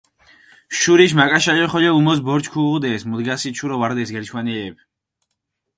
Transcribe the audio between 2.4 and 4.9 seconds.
ქუღუდეს, მუდგასით შურო ვარდეს გერჩქვანელეფი.